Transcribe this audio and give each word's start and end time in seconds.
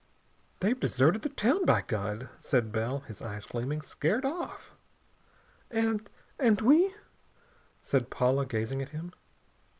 "They've 0.61 0.79
deserted 0.79 1.21
the 1.21 1.29
town, 1.29 1.63
by 1.63 1.81
God!" 1.83 2.27
said 2.39 2.71
Bell, 2.71 3.01
his 3.01 3.21
eyes 3.21 3.45
gleaming. 3.45 3.83
"Scared 3.83 4.25
off!" 4.25 4.71
"And 5.69 6.09
and 6.39 6.59
we" 6.59 6.95
said 7.83 8.09
Paula, 8.09 8.47
gazing 8.47 8.81
at 8.81 8.89
him. 8.89 9.13